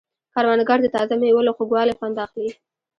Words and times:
کروندګر 0.33 0.79
د 0.81 0.87
تازه 0.95 1.13
مېوو 1.21 1.45
له 1.47 1.51
خوږوالي 1.55 1.93
خوند 1.97 2.15
اخلي 2.25 2.51